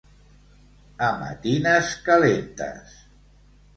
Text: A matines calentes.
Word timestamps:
A 1.07 1.11
matines 1.19 1.93
calentes. 2.09 2.99